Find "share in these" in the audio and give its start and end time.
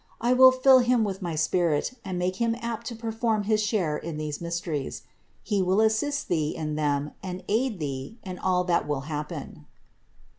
3.61-4.41